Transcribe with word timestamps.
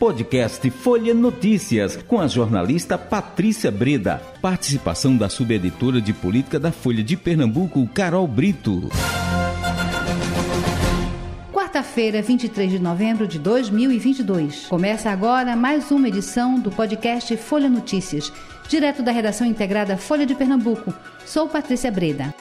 Podcast 0.00 0.70
Folha 0.70 1.12
Notícias, 1.12 1.94
com 1.94 2.18
a 2.22 2.26
jornalista 2.26 2.96
Patrícia 2.96 3.70
Breda. 3.70 4.18
Participação 4.40 5.14
da 5.14 5.28
subeditora 5.28 6.00
de 6.00 6.14
política 6.14 6.58
da 6.58 6.72
Folha 6.72 7.04
de 7.04 7.18
Pernambuco, 7.18 7.86
Carol 7.88 8.26
Brito. 8.26 8.88
Quarta-feira, 11.52 12.22
23 12.22 12.70
de 12.70 12.78
novembro 12.78 13.26
de 13.28 13.38
2022. 13.38 14.68
Começa 14.68 15.10
agora 15.10 15.54
mais 15.54 15.90
uma 15.90 16.08
edição 16.08 16.58
do 16.58 16.70
podcast 16.70 17.36
Folha 17.36 17.68
Notícias, 17.68 18.32
direto 18.70 19.02
da 19.02 19.12
redação 19.12 19.46
integrada 19.46 19.98
Folha 19.98 20.24
de 20.24 20.34
Pernambuco. 20.34 20.94
Sou 21.26 21.46
Patrícia 21.46 21.92
Breda 21.92 22.34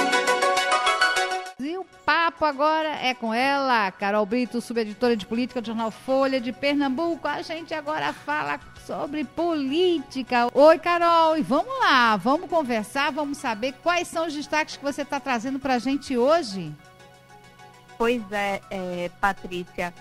papo 2.09 2.43
agora 2.43 2.89
é 3.03 3.13
com 3.13 3.31
ela, 3.31 3.91
Carol 3.91 4.25
Brito, 4.25 4.59
subeditora 4.59 5.15
de 5.15 5.27
política 5.27 5.61
do 5.61 5.67
jornal 5.67 5.91
Folha 5.91 6.41
de 6.41 6.51
Pernambuco. 6.51 7.27
A 7.27 7.43
gente 7.43 7.71
agora 7.71 8.11
fala 8.13 8.59
sobre 8.83 9.23
política. 9.23 10.47
Oi, 10.51 10.79
Carol, 10.79 11.37
e 11.37 11.43
vamos 11.43 11.71
lá, 11.79 12.17
vamos 12.17 12.49
conversar, 12.49 13.11
vamos 13.11 13.37
saber 13.37 13.73
quais 13.83 14.07
são 14.07 14.25
os 14.25 14.33
destaques 14.33 14.75
que 14.75 14.83
você 14.83 15.03
está 15.03 15.19
trazendo 15.19 15.59
para 15.59 15.75
a 15.75 15.77
gente 15.77 16.17
hoje. 16.17 16.73
Pois 17.95 18.23
é, 18.31 18.59
é 18.71 19.11
Patrícia. 19.21 19.93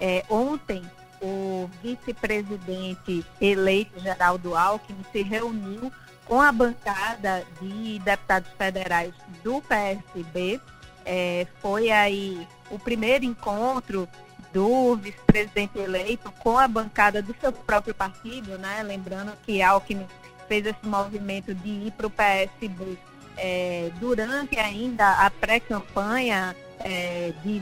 É, 0.00 0.24
ontem, 0.28 0.82
o 1.20 1.70
vice-presidente 1.80 3.24
eleito 3.40 4.00
Geraldo 4.00 4.56
Alckmin 4.56 5.04
se 5.12 5.22
reuniu 5.22 5.92
com 6.26 6.40
a 6.40 6.50
bancada 6.50 7.46
de 7.60 8.00
deputados 8.00 8.50
federais 8.58 9.14
do 9.44 9.62
PSB 9.62 10.60
é, 11.04 11.46
foi 11.60 11.90
aí 11.90 12.46
o 12.70 12.78
primeiro 12.78 13.24
encontro 13.24 14.08
do 14.52 14.96
vice-presidente 14.96 15.78
eleito 15.78 16.30
com 16.38 16.58
a 16.58 16.68
bancada 16.68 17.22
do 17.22 17.34
seu 17.40 17.52
próprio 17.52 17.94
partido, 17.94 18.58
né? 18.58 18.82
Lembrando 18.82 19.32
que 19.44 19.62
Alckmin 19.62 20.06
fez 20.46 20.66
esse 20.66 20.86
movimento 20.86 21.54
de 21.54 21.68
ir 21.68 21.92
para 21.92 22.06
o 22.06 22.10
PSB 22.10 22.98
é, 23.36 23.90
durante 23.98 24.58
ainda 24.58 25.10
a 25.12 25.30
pré-campanha 25.30 26.54
é, 26.80 27.32
de, 27.42 27.60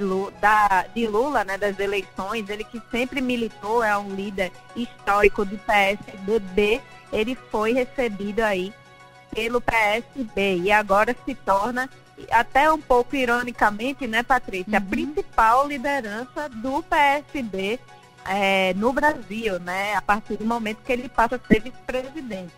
de 0.95 1.07
Lula, 1.07 1.45
né, 1.45 1.57
das 1.59 1.79
eleições, 1.79 2.49
ele 2.49 2.65
que 2.65 2.81
sempre 2.91 3.21
militou, 3.21 3.83
é 3.83 3.97
um 3.97 4.15
líder 4.15 4.51
histórico 4.75 5.45
do 5.45 5.59
PSDB, 5.59 6.81
ele 7.13 7.37
foi 7.51 7.73
recebido 7.73 8.41
aí 8.41 8.73
pelo 9.31 9.61
PSB 9.61 10.59
e 10.59 10.73
agora 10.73 11.15
se 11.25 11.35
torna 11.35 11.89
até 12.31 12.71
um 12.71 12.81
pouco 12.81 13.17
ironicamente, 13.17 14.07
né, 14.07 14.23
Patrícia, 14.23 14.79
uhum. 14.79 14.79
a 14.79 14.81
principal 14.81 15.69
liderança 15.69 16.49
do 16.49 16.83
PSB 16.83 17.79
é, 18.27 18.75
no 18.75 18.93
Brasil, 18.93 19.59
né, 19.61 19.95
a 19.95 20.03
partir 20.03 20.37
do 20.37 20.45
momento 20.45 20.83
que 20.85 20.93
ele 20.93 21.09
passa 21.09 21.37
a 21.37 21.49
ser 21.49 21.61
vice-presidente. 21.61 22.55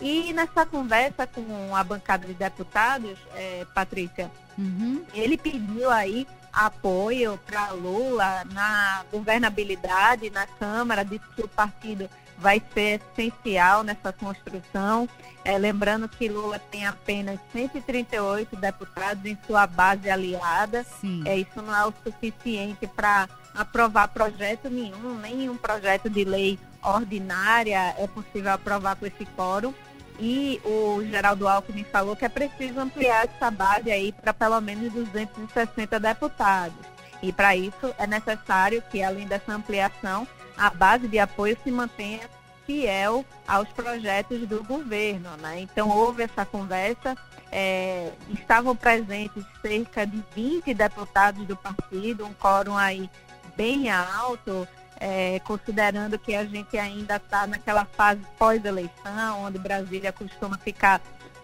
E 0.00 0.32
nessa 0.32 0.66
conversa 0.66 1.26
com 1.26 1.76
a 1.76 1.84
bancada 1.84 2.26
de 2.26 2.34
deputados, 2.34 3.16
é, 3.36 3.64
Patrícia, 3.72 4.30
uhum. 4.58 5.04
ele 5.14 5.36
pediu 5.38 5.90
aí 5.90 6.26
apoio 6.52 7.38
para 7.46 7.70
Lula 7.70 8.44
na 8.52 9.04
governabilidade 9.10 10.28
na 10.30 10.46
Câmara, 10.46 11.04
disse 11.04 11.24
que 11.34 11.42
o 11.42 11.48
partido 11.48 12.10
vai 12.42 12.60
ser 12.74 13.00
essencial 13.16 13.82
nessa 13.84 14.12
construção. 14.12 15.08
É, 15.44 15.56
lembrando 15.56 16.08
que 16.08 16.28
Lula 16.28 16.58
tem 16.58 16.86
apenas 16.86 17.38
138 17.52 18.56
deputados 18.56 19.24
em 19.24 19.38
sua 19.46 19.66
base 19.66 20.10
aliada. 20.10 20.84
Sim. 21.00 21.22
É, 21.24 21.36
isso 21.36 21.62
não 21.62 21.74
é 21.74 21.86
o 21.86 21.94
suficiente 22.04 22.86
para 22.86 23.28
aprovar 23.54 24.08
projeto 24.08 24.68
nenhum, 24.68 25.18
nenhum 25.18 25.56
projeto 25.56 26.10
de 26.10 26.24
lei 26.24 26.58
ordinária 26.82 27.94
é 27.96 28.06
possível 28.06 28.52
aprovar 28.52 28.96
com 28.96 29.06
esse 29.06 29.24
quórum. 29.24 29.72
E 30.18 30.60
o 30.64 31.02
Geraldo 31.10 31.48
Alckmin 31.48 31.84
falou 31.84 32.14
que 32.14 32.24
é 32.24 32.28
preciso 32.28 32.78
ampliar 32.78 33.24
essa 33.24 33.50
base 33.50 33.90
aí 33.90 34.12
para 34.12 34.34
pelo 34.34 34.60
menos 34.60 34.92
260 34.92 35.98
deputados. 35.98 36.76
E 37.22 37.32
para 37.32 37.56
isso 37.56 37.94
é 37.98 38.06
necessário 38.06 38.82
que, 38.90 39.02
além 39.02 39.26
dessa 39.26 39.52
ampliação, 39.52 40.26
a 40.62 40.70
base 40.70 41.08
de 41.08 41.18
apoio 41.18 41.58
se 41.64 41.72
mantenha 41.72 42.20
fiel 42.64 43.26
aos 43.48 43.68
projetos 43.70 44.46
do 44.46 44.62
governo. 44.62 45.36
Né? 45.38 45.58
Então, 45.58 45.90
houve 45.90 46.22
essa 46.22 46.46
conversa, 46.46 47.16
é, 47.50 48.12
estavam 48.30 48.76
presentes 48.76 49.44
cerca 49.60 50.06
de 50.06 50.22
20 50.36 50.72
deputados 50.72 51.44
do 51.48 51.56
partido, 51.56 52.24
um 52.24 52.32
quórum 52.34 52.76
aí 52.76 53.10
bem 53.56 53.90
alto, 53.90 54.68
é, 55.00 55.40
considerando 55.40 56.16
que 56.16 56.32
a 56.32 56.44
gente 56.44 56.78
ainda 56.78 57.16
está 57.16 57.44
naquela 57.44 57.84
fase 57.84 58.20
pós-eleição, 58.38 59.42
onde 59.42 59.58
Brasília 59.58 60.12
costuma 60.12 60.56
ficar 60.58 61.00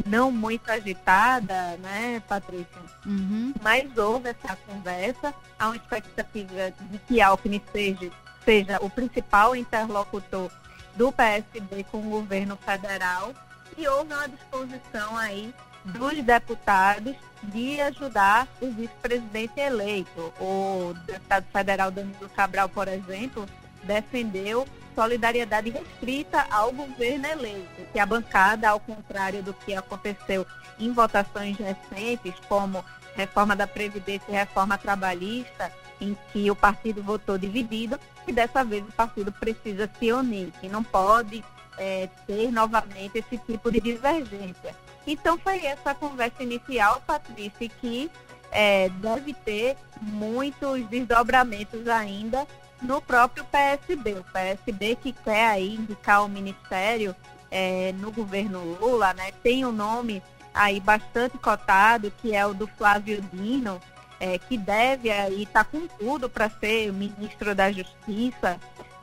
não 0.07 0.31
muito 0.31 0.71
agitada, 0.71 1.77
né, 1.79 2.23
Patrícia? 2.29 2.81
Uhum. 3.05 3.53
Mas 3.61 3.99
houve 3.99 4.29
essa 4.29 4.57
conversa, 4.65 5.35
há 5.59 5.67
uma 5.67 5.77
expectativa 5.77 6.73
de 6.83 6.99
que 6.99 7.21
Alckmin 7.21 7.61
seja 7.73 8.13
seja 8.49 8.79
o 8.81 8.89
principal 8.89 9.55
interlocutor 9.55 10.51
do 10.97 11.13
PSB 11.13 11.85
com 11.93 11.99
o 11.99 12.09
governo 12.09 12.57
federal 12.57 13.35
e 13.77 13.87
houve 13.87 14.15
uma 14.15 14.27
disposição 14.27 15.19
aí 15.19 15.53
dos 15.85 16.25
deputados 16.25 17.15
de 17.43 17.79
ajudar 17.83 18.49
o 18.63 18.71
vice-presidente 18.71 19.61
eleito. 19.61 20.33
O 20.41 20.95
deputado 21.05 21.45
federal 21.53 21.91
Danilo 21.91 22.29
Cabral, 22.35 22.71
por 22.71 22.89
exemplo, 22.89 23.47
defendeu 23.83 24.67
solidariedade 24.95 25.69
restrita 25.69 26.47
ao 26.51 26.73
governo 26.73 27.27
eleito, 27.27 27.83
que 27.93 27.99
a 27.99 28.07
bancada, 28.07 28.71
ao 28.71 28.81
contrário 28.81 29.43
do 29.43 29.53
que 29.53 29.75
aconteceu 29.75 30.47
em 30.81 30.91
votações 30.91 31.55
recentes, 31.59 32.35
como 32.49 32.83
reforma 33.15 33.55
da 33.55 33.67
Previdência 33.67 34.25
e 34.31 34.33
reforma 34.33 34.79
trabalhista, 34.79 35.71
em 36.01 36.17
que 36.33 36.51
o 36.51 36.57
partido 36.57 37.03
votou 37.03 37.39
dividido, 37.39 37.99
e 38.27 38.33
dessa 38.33 38.65
vez 38.65 38.85
o 38.87 38.93
partido 38.93 39.33
precisa 39.33 39.91
se 39.99 40.13
unir, 40.13 40.53
que 40.61 40.69
não 40.69 40.83
pode 40.83 41.45
é, 41.79 42.09
ter 42.27 42.51
novamente 42.51 43.19
esse 43.19 43.39
tipo 43.39 43.71
de 43.71 43.81
divergência. 43.81 44.75
Então 45.07 45.39
foi 45.39 45.65
essa 45.65 45.95
conversa 45.95 46.43
inicial, 46.43 47.03
Patrícia, 47.07 47.69
que 47.81 48.11
é, 48.51 48.89
deve 48.89 49.33
ter 49.33 49.77
muitos 50.01 50.85
desdobramentos 50.87 51.87
ainda 51.89 52.47
no 52.83 53.01
próprio 53.01 53.45
PSB. 53.45 54.15
O 54.15 54.25
PSB 54.25 54.97
que 54.97 55.13
quer 55.13 55.47
aí 55.47 55.75
indicar 55.75 56.25
o 56.25 56.29
ministério 56.29 57.15
é, 57.51 57.93
no 57.99 58.13
governo 58.13 58.77
Lula, 58.81 59.15
né, 59.15 59.33
tem 59.43 59.65
um 59.65 59.73
nome 59.73 60.23
aí 60.55 60.81
bastante 60.81 61.39
cotado, 61.39 62.13
que 62.21 62.35
é 62.35 62.45
o 62.47 62.53
do 62.53 62.67
Flávio 62.67 63.23
Dino, 63.33 63.81
é, 64.21 64.39
que 64.39 64.57
deve 64.57 65.11
aí 65.11 65.43
estar 65.43 65.65
tá 65.65 65.71
com 65.71 65.87
tudo 65.87 66.29
para 66.29 66.51
ser 66.51 66.93
ministro 66.93 67.55
da 67.55 67.71
Justiça, 67.71 68.59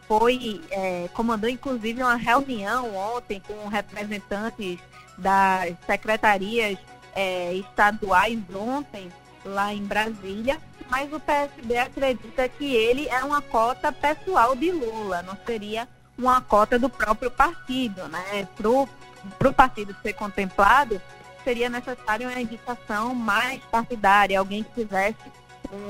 foi 0.08 0.62
é, 0.70 1.10
comandou 1.14 1.50
inclusive 1.50 2.02
uma 2.02 2.16
reunião 2.16 2.96
ontem 2.96 3.42
com 3.48 3.68
representantes 3.68 4.80
das 5.18 5.76
secretarias 5.86 6.78
é, 7.16 7.54
estaduais 7.54 8.40
ontem 8.54 9.12
lá 9.46 9.74
em 9.74 9.84
Brasília, 9.84 10.60
mas 10.90 11.12
o 11.14 11.20
PSB 11.20 11.78
acredita 11.78 12.50
que 12.50 12.76
ele 12.76 13.08
é 13.08 13.24
uma 13.24 13.42
cota 13.42 13.92
pessoal 13.92 14.56
de 14.56 14.72
Lula, 14.72 15.22
não 15.22 15.38
seria 15.46 15.88
uma 16.18 16.42
cota 16.42 16.80
do 16.80 16.90
próprio 16.90 17.30
partido, 17.30 18.08
né? 18.08 18.48
Para 18.58 19.50
o 19.50 19.54
partido 19.54 19.96
ser 20.02 20.14
contemplado, 20.14 21.02
seria 21.46 21.70
necessário 21.70 22.28
uma 22.28 22.42
indicação 22.42 23.14
mais 23.16 23.62
partidária, 23.66 24.40
alguém 24.40 24.64
que 24.64 24.82
tivesse 24.82 25.32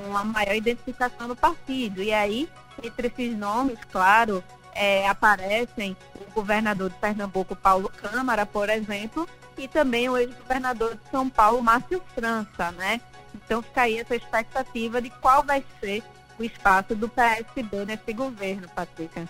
uma 0.07 0.23
maior 0.23 0.53
identificação 0.53 1.27
do 1.27 1.35
partido. 1.35 2.03
E 2.03 2.13
aí, 2.13 2.49
entre 2.83 3.07
esses 3.07 3.35
nomes, 3.35 3.79
claro, 3.89 4.43
é, 4.73 5.07
aparecem 5.07 5.95
o 6.15 6.33
governador 6.33 6.89
de 6.89 6.97
Pernambuco, 6.97 7.55
Paulo 7.55 7.89
Câmara, 7.89 8.45
por 8.45 8.69
exemplo, 8.69 9.27
e 9.57 9.67
também 9.67 10.09
o 10.09 10.17
ex-governador 10.17 10.95
de 10.95 11.09
São 11.09 11.29
Paulo, 11.29 11.63
Márcio 11.63 12.01
França, 12.13 12.71
né? 12.73 12.99
Então 13.33 13.61
fica 13.61 13.83
aí 13.83 13.97
essa 13.97 14.15
expectativa 14.15 15.01
de 15.01 15.09
qual 15.09 15.41
vai 15.41 15.63
ser 15.79 16.03
o 16.37 16.43
espaço 16.43 16.93
do 16.95 17.07
PSB 17.07 17.85
nesse 17.85 18.11
governo, 18.11 18.67
Patrícia. 18.69 19.27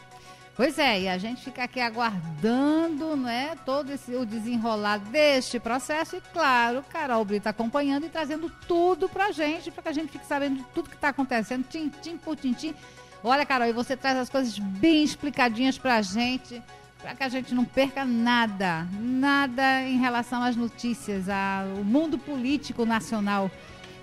Pois 0.56 0.80
é, 0.80 1.02
e 1.02 1.08
a 1.10 1.18
gente 1.18 1.44
fica 1.44 1.66
aqui 1.66 1.82
aguardando 1.82 3.18
né, 3.18 3.58
todo 3.66 3.92
esse, 3.92 4.16
o 4.16 4.26
desenrolar 4.26 5.00
deste 5.00 5.60
processo 5.60 6.16
e, 6.16 6.22
claro, 6.32 6.82
Carol 6.90 7.26
Brito 7.26 7.50
acompanhando 7.50 8.06
e 8.06 8.10
trazendo 8.10 8.50
tudo 8.66 9.10
pra 9.10 9.34
gente, 9.34 9.70
para 9.70 9.84
que 9.84 9.90
a 9.90 9.92
gente 9.92 10.14
fique 10.14 10.26
sabendo 10.26 10.56
de 10.56 10.64
tudo 10.74 10.90
que 10.90 10.96
está 10.96 11.10
acontecendo, 11.10 11.66
tintim 11.68 12.16
por 12.16 12.38
tintim. 12.38 12.74
Olha, 13.22 13.46
Carol, 13.46 13.68
e 13.68 13.74
você 13.74 13.98
traz 13.98 14.18
as 14.18 14.30
coisas 14.30 14.58
bem 14.58 15.04
explicadinhas 15.04 15.78
pra 15.78 16.02
gente, 16.02 16.64
para 17.02 17.16
que 17.16 17.24
a 17.24 17.30
gente 17.30 17.54
não 17.54 17.66
perca 17.66 18.06
nada, 18.06 18.88
nada 18.94 19.82
em 19.82 19.98
relação 19.98 20.42
às 20.42 20.56
notícias, 20.56 21.28
ao 21.28 21.84
mundo 21.84 22.18
político 22.18 22.86
nacional. 22.86 23.52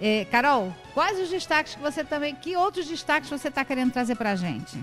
É, 0.03 0.27
Carol, 0.27 0.75
quais 0.93 1.19
os 1.19 1.31
destaques 1.31 1.77
que 1.77 1.81
você 1.81 2.05
também, 2.05 2.35
que 2.35 2.57
outros 2.57 2.87
destaques 2.87 3.31
você 3.31 3.49
está 3.49 3.65
querendo 3.65 3.91
trazer 3.91 4.17
pra 4.17 4.37
gente? 4.37 4.79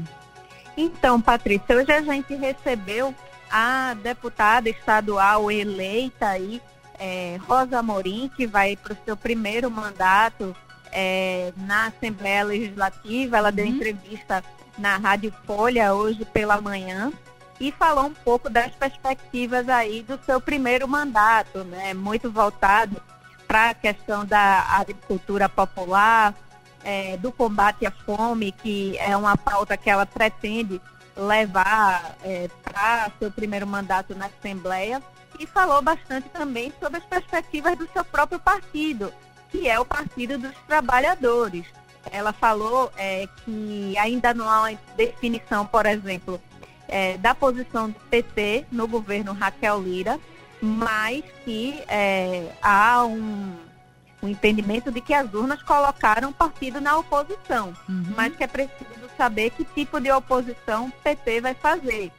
Então, 0.82 1.20
Patrícia, 1.20 1.76
hoje 1.76 1.92
a 1.92 2.02
gente 2.02 2.34
recebeu 2.36 3.14
a 3.52 3.94
deputada 4.02 4.70
estadual 4.70 5.52
eleita 5.52 6.26
aí, 6.30 6.62
é, 6.98 7.38
Rosa 7.46 7.84
Morim, 7.84 8.32
que 8.34 8.48
vai 8.48 8.78
para 8.78 8.94
o 8.94 8.98
seu 9.04 9.18
primeiro 9.18 9.70
mandato 9.70 10.56
é, 10.90 11.52
na 11.58 11.88
Assembleia 11.88 12.46
Legislativa. 12.46 13.36
Ela 13.36 13.50
uhum. 13.50 13.56
deu 13.56 13.66
entrevista 13.66 14.42
na 14.78 14.96
Rádio 14.96 15.34
Folha 15.46 15.94
hoje 15.94 16.24
pela 16.24 16.62
manhã 16.62 17.12
e 17.60 17.74
falou 17.74 18.06
um 18.06 18.14
pouco 18.14 18.50
das 18.50 18.74
perspectivas 18.74 19.68
aí 19.68 20.02
do 20.02 20.18
seu 20.26 20.40
primeiro 20.40 20.88
mandato, 20.88 21.66
né? 21.66 21.94
Muito 21.94 22.32
voltado 22.32 23.02
para 23.46 23.72
a 23.72 23.74
questão 23.74 24.24
da 24.24 24.62
agricultura 24.70 25.50
popular, 25.50 26.34
é, 26.84 27.18
do 27.18 27.32
combate 27.32 27.86
à 27.86 27.92
fome, 27.92 28.52
que 28.52 28.98
é 28.98 29.16
uma 29.16 29.38
pauta 29.38 29.78
que 29.78 29.90
ela 29.90 30.06
pretende 30.06 30.82
levar 31.16 32.16
é, 32.24 32.50
para 32.64 33.12
seu 33.20 33.32
primeiro 33.32 33.68
mandato 33.68 34.16
na 34.16 34.28
Assembleia, 34.28 35.02
e 35.40 35.46
falou 35.46 35.82
bastante 35.82 36.28
também 36.30 36.74
sobre 36.80 36.98
as 36.98 37.06
perspectivas 37.06 37.78
do 37.78 37.88
seu 37.92 38.04
próprio 38.04 38.40
partido, 38.40 39.14
que 39.50 39.70
é 39.70 39.80
o 39.80 39.86
Partido 39.86 40.38
dos 40.38 40.54
Trabalhadores. 40.68 41.66
Ela 42.12 42.34
falou 42.34 42.92
é, 42.98 43.28
que 43.44 43.98
ainda 43.98 44.34
não 44.34 44.50
há 44.50 44.62
uma 44.62 44.80
definição, 44.96 45.66
por 45.66 45.86
exemplo, 45.86 46.42
é, 46.88 47.18
da 47.18 47.36
posição 47.36 47.90
do 47.90 48.00
PT 48.10 48.66
no 48.72 48.88
governo 48.88 49.34
Raquel 49.34 49.82
Lira, 49.82 50.20
mas 50.62 51.24
que 51.46 51.82
é, 51.88 52.52
há 52.62 53.06
um, 53.06 53.56
um, 54.22 54.28
entendimento 54.28 54.92
de 54.92 55.02
que 55.02 55.14
as 55.14 55.34
urnas 55.34 55.62
colocaram 55.64 56.30
o 56.30 56.34
partido 56.34 56.80
na 56.80 56.98
oposição, 56.98 57.74
uhum. 57.88 58.14
mas 58.16 58.36
que 58.36 58.44
é 58.44 58.48
preciso 58.48 59.10
saber 59.18 59.52
que 59.52 59.66
tipo 59.66 60.00
de 60.00 60.12
oposição 60.12 60.88
o 60.88 60.92
PT 60.92 61.42
vai 61.42 61.54
fazer. 61.54 62.12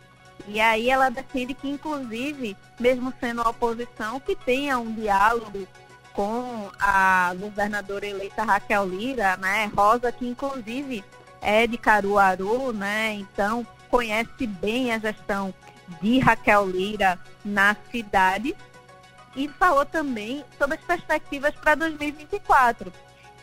E 0.49 0.61
aí 0.61 0.91
ela 0.91 1.11
defende 1.11 1.55
que, 1.55 1.69
inclusive, 1.69 2.57
mesmo 2.79 3.13
sendo 3.21 3.43
a 3.43 3.51
oposição, 3.51 4.19
que 4.19 4.35
tenha 4.35 4.79
um 4.79 4.93
diálogo 4.93 5.67
com 6.13 6.71
a 6.79 7.35
governadora 7.39 8.07
eleita 8.07 8.43
Raquel 8.43 8.87
Lira, 8.87 9.37
né, 9.37 9.71
Rosa, 9.77 10.11
que 10.11 10.27
inclusive 10.27 11.05
é 11.41 11.67
de 11.67 11.79
Caruaru, 11.79 12.73
né, 12.73 13.15
então 13.15 13.67
conhece 13.89 14.47
bem 14.47 14.93
a 14.93 14.99
gestão 14.99 15.55
de 16.01 16.19
Raquel 16.19 16.67
Lira 16.69 17.19
na 17.45 17.77
cidade 17.91 18.55
e 19.37 19.49
falou 19.49 19.87
também 19.87 20.45
sobre 20.59 20.77
as 20.77 20.85
perspectivas 20.85 21.55
para 21.55 21.75
2024. 21.75 22.93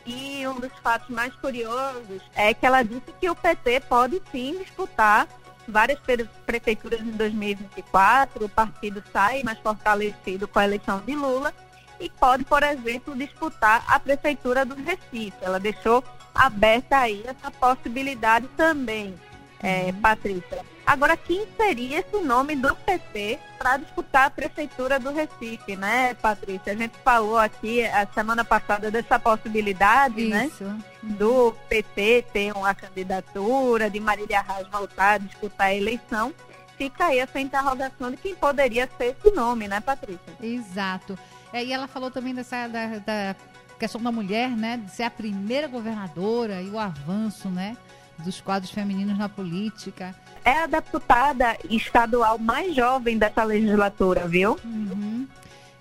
E 0.05 0.47
um 0.47 0.59
dos 0.59 0.71
fatos 0.81 1.09
mais 1.09 1.33
curiosos 1.35 2.21
é 2.35 2.53
que 2.53 2.65
ela 2.65 2.83
disse 2.83 3.11
que 3.19 3.29
o 3.29 3.35
PT 3.35 3.81
pode 3.81 4.21
sim 4.31 4.57
disputar 4.59 5.27
várias 5.67 5.99
prefeituras 6.45 7.01
em 7.01 7.11
2024, 7.11 8.45
o 8.45 8.49
partido 8.49 9.03
sai 9.11 9.43
mais 9.43 9.59
fortalecido 9.59 10.47
com 10.47 10.59
a 10.59 10.63
eleição 10.63 10.99
de 10.99 11.13
Lula 11.13 11.53
e 11.99 12.09
pode, 12.09 12.45
por 12.45 12.63
exemplo, 12.63 13.15
disputar 13.17 13.83
a 13.85 13.99
prefeitura 13.99 14.65
do 14.65 14.75
Recife. 14.75 15.33
Ela 15.41 15.59
deixou 15.59 16.01
aberta 16.33 16.99
aí 16.99 17.21
essa 17.25 17.51
possibilidade 17.51 18.47
também 18.55 19.13
é, 19.61 19.85
uhum. 19.85 20.01
Patrícia. 20.01 20.65
Agora, 20.87 21.17
quem 21.17 21.45
seria 21.57 21.99
esse 21.99 22.17
nome 22.21 22.55
do 22.55 22.73
PT 22.73 23.37
para 23.57 23.75
disputar 23.75 24.27
a 24.27 24.29
prefeitura 24.29 24.97
do 24.97 25.11
Recife, 25.11 25.75
né, 25.75 26.13
Patrícia? 26.13 26.71
A 26.71 26.75
gente 26.77 26.97
falou 27.03 27.37
aqui 27.37 27.83
a 27.83 28.07
semana 28.07 28.45
passada 28.45 28.89
dessa 28.89 29.19
possibilidade, 29.19 30.23
né, 30.27 30.45
Isso. 30.45 30.63
né? 30.63 30.79
Do 31.03 31.53
PT 31.67 32.27
ter 32.31 32.53
uma 32.53 32.73
candidatura, 32.73 33.89
de 33.89 33.99
Marília 33.99 34.41
Reis 34.41 34.65
voltar 34.69 35.15
a 35.15 35.17
disputar 35.17 35.67
a 35.67 35.75
eleição. 35.75 36.33
Fica 36.77 37.07
aí 37.07 37.19
essa 37.19 37.37
interrogação 37.37 38.09
de 38.09 38.15
quem 38.15 38.33
poderia 38.33 38.89
ser 38.97 39.13
esse 39.19 39.35
nome, 39.35 39.67
né, 39.67 39.81
Patrícia? 39.81 40.33
Exato. 40.41 41.19
É, 41.51 41.65
e 41.65 41.73
ela 41.73 41.89
falou 41.89 42.09
também 42.09 42.33
dessa 42.33 42.65
da, 42.69 42.99
da 42.99 43.35
questão 43.77 44.01
da 44.01 44.11
mulher, 44.11 44.51
né, 44.51 44.77
de 44.77 44.89
ser 44.89 45.03
a 45.03 45.11
primeira 45.11 45.67
governadora 45.67 46.61
e 46.61 46.69
o 46.69 46.79
avanço, 46.79 47.49
né? 47.49 47.75
Dos 48.19 48.41
quadros 48.41 48.71
femininos 48.71 49.17
na 49.17 49.29
política. 49.29 50.15
É 50.43 50.63
a 50.63 50.67
deputada 50.67 51.57
estadual 51.69 52.37
mais 52.37 52.75
jovem 52.75 53.17
dessa 53.17 53.43
legislatura, 53.43 54.27
viu? 54.27 54.57
Uhum. 54.63 55.27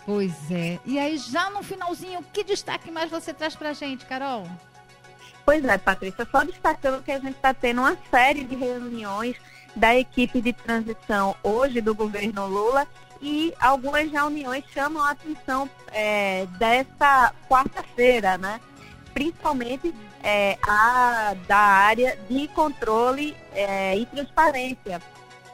Pois 0.04 0.50
é. 0.50 0.78
E 0.84 0.98
aí, 0.98 1.18
já 1.18 1.50
no 1.50 1.62
finalzinho, 1.62 2.24
que 2.32 2.44
destaque 2.44 2.90
mais 2.90 3.10
você 3.10 3.34
traz 3.34 3.56
pra 3.56 3.72
gente, 3.72 4.04
Carol? 4.06 4.46
Pois 5.44 5.64
é, 5.64 5.78
Patrícia, 5.78 6.26
só 6.30 6.44
destacando 6.44 7.02
que 7.02 7.12
a 7.12 7.18
gente 7.18 7.36
está 7.36 7.54
tendo 7.54 7.80
uma 7.80 7.96
série 8.10 8.44
de 8.44 8.56
reuniões 8.56 9.36
da 9.76 9.94
equipe 9.94 10.40
de 10.40 10.52
transição 10.52 11.36
hoje 11.42 11.80
do 11.80 11.94
governo 11.94 12.46
Lula 12.46 12.86
e 13.20 13.54
algumas 13.60 14.10
reuniões 14.10 14.64
chamam 14.72 15.04
a 15.04 15.10
atenção 15.10 15.70
é, 15.92 16.46
dessa 16.58 17.32
quarta-feira, 17.48 18.36
né? 18.36 18.60
Principalmente 19.16 19.94
é, 20.22 20.58
a, 20.62 21.34
da 21.48 21.56
área 21.56 22.18
de 22.28 22.48
controle 22.48 23.34
é, 23.54 23.96
e 23.96 24.04
transparência, 24.04 25.00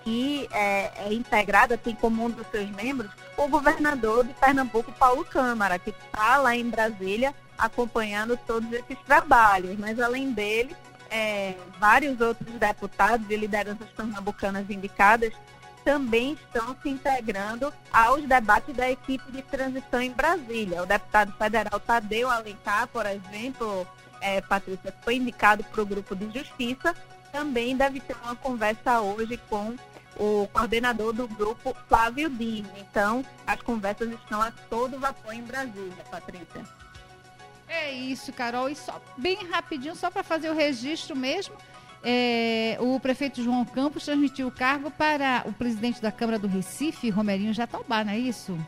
que 0.02 0.48
é, 0.50 0.90
é, 0.96 1.14
integrada, 1.14 1.78
tem 1.78 1.94
como 1.94 2.24
um 2.24 2.28
dos 2.28 2.44
seus 2.48 2.68
membros 2.70 3.08
o 3.36 3.46
governador 3.46 4.24
de 4.24 4.34
Pernambuco, 4.34 4.90
Paulo 4.90 5.24
Câmara, 5.24 5.78
que 5.78 5.90
está 5.90 6.38
lá 6.38 6.56
em 6.56 6.68
Brasília 6.68 7.32
acompanhando 7.56 8.36
todos 8.36 8.70
esses 8.72 8.98
trabalhos. 9.06 9.78
Mas 9.78 10.00
além 10.00 10.32
dele, 10.32 10.74
é, 11.08 11.54
vários 11.78 12.20
outros 12.20 12.52
deputados 12.54 13.30
e 13.30 13.36
lideranças 13.36 13.88
pernambucanas 13.96 14.68
indicadas 14.70 15.32
também 15.84 16.32
estão 16.32 16.76
se 16.82 16.88
integrando 16.88 17.72
aos 17.92 18.26
debates 18.26 18.74
da 18.74 18.90
equipe 18.90 19.30
de 19.30 19.42
transição 19.42 20.00
em 20.00 20.10
Brasília. 20.10 20.82
O 20.82 20.86
deputado 20.86 21.32
federal 21.32 21.78
Tadeu 21.80 22.30
Alencar, 22.30 22.88
por 22.88 23.06
exemplo, 23.06 23.86
é, 24.20 24.40
Patrícia, 24.40 24.94
foi 25.02 25.16
indicado 25.16 25.64
para 25.64 25.82
o 25.82 25.86
grupo 25.86 26.14
de 26.14 26.38
justiça, 26.38 26.94
também 27.30 27.76
deve 27.76 28.00
ter 28.00 28.16
uma 28.22 28.36
conversa 28.36 29.00
hoje 29.00 29.36
com 29.48 29.74
o 30.16 30.46
coordenador 30.52 31.12
do 31.12 31.26
grupo, 31.26 31.74
Flávio 31.88 32.28
Dini. 32.28 32.68
Então, 32.76 33.24
as 33.46 33.60
conversas 33.62 34.10
estão 34.10 34.40
a 34.40 34.52
todo 34.68 34.98
vapor 34.98 35.32
em 35.32 35.42
Brasília, 35.42 36.04
Patrícia. 36.10 36.62
É 37.66 37.90
isso, 37.90 38.32
Carol. 38.32 38.68
E 38.68 38.76
só 38.76 39.00
bem 39.16 39.46
rapidinho, 39.46 39.96
só 39.96 40.10
para 40.10 40.22
fazer 40.22 40.50
o 40.50 40.54
registro 40.54 41.16
mesmo, 41.16 41.56
é, 42.04 42.76
o 42.80 42.98
prefeito 42.98 43.42
João 43.42 43.64
Campos 43.64 44.04
transmitiu 44.04 44.48
o 44.48 44.50
cargo 44.50 44.90
para 44.90 45.42
o 45.46 45.52
presidente 45.52 46.02
da 46.02 46.10
Câmara 46.10 46.38
do 46.38 46.48
Recife, 46.48 47.10
Romerinho 47.10 47.54
Jatobá, 47.54 48.04
não 48.04 48.12
é 48.12 48.18
isso? 48.18 48.58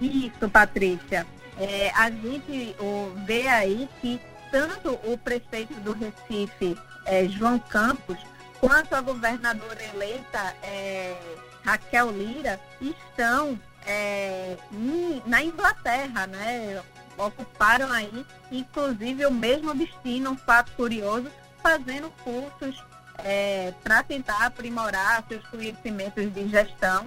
Isso, 0.00 0.48
Patrícia. 0.50 1.26
É, 1.58 1.90
a 1.94 2.10
gente 2.10 2.76
vê 3.24 3.48
aí 3.48 3.88
que 4.00 4.20
tanto 4.50 4.92
o 5.04 5.18
prefeito 5.18 5.74
do 5.80 5.92
Recife, 5.92 6.76
é, 7.04 7.26
João 7.28 7.58
Campos, 7.58 8.18
quanto 8.60 8.94
a 8.94 9.00
governadora 9.00 9.82
eleita 9.94 10.54
é, 10.62 11.16
Raquel 11.64 12.10
Lira 12.10 12.60
estão 12.80 13.58
é, 13.86 14.56
na 15.26 15.42
Inglaterra, 15.42 16.26
né? 16.26 16.80
Ocuparam 17.16 17.90
aí, 17.90 18.24
inclusive, 18.52 19.26
o 19.26 19.30
mesmo 19.32 19.74
destino, 19.74 20.30
um 20.30 20.36
fato 20.36 20.70
curioso, 20.72 21.28
fazendo 21.68 22.10
cursos 22.24 22.82
é, 23.18 23.74
para 23.84 24.02
tentar 24.02 24.46
aprimorar 24.46 25.22
seus 25.28 25.46
conhecimentos 25.48 26.32
de 26.32 26.48
gestão. 26.48 27.04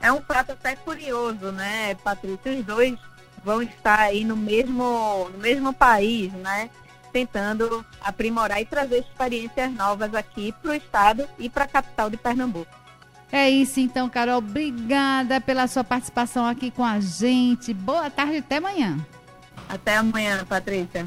É 0.00 0.12
um 0.12 0.20
fato 0.20 0.52
até 0.52 0.74
curioso, 0.74 1.52
né, 1.52 1.94
Patrícia? 2.02 2.52
Os 2.52 2.64
dois 2.64 2.98
vão 3.44 3.62
estar 3.62 4.00
aí 4.00 4.24
no 4.24 4.36
mesmo, 4.36 5.28
no 5.32 5.38
mesmo 5.38 5.72
país, 5.72 6.32
né? 6.32 6.68
Tentando 7.12 7.86
aprimorar 8.00 8.60
e 8.60 8.64
trazer 8.64 9.00
experiências 9.00 9.70
novas 9.72 10.12
aqui 10.14 10.52
para 10.60 10.72
o 10.72 10.74
estado 10.74 11.28
e 11.38 11.48
para 11.48 11.64
a 11.64 11.68
capital 11.68 12.10
de 12.10 12.16
Pernambuco. 12.16 12.74
É 13.30 13.48
isso 13.48 13.78
então, 13.78 14.08
Carol. 14.08 14.38
Obrigada 14.38 15.40
pela 15.40 15.68
sua 15.68 15.84
participação 15.84 16.44
aqui 16.44 16.72
com 16.72 16.84
a 16.84 16.98
gente. 16.98 17.72
Boa 17.72 18.10
tarde 18.10 18.38
até 18.38 18.56
amanhã. 18.56 18.98
Até 19.68 19.96
amanhã, 19.96 20.44
Patrícia. 20.44 21.06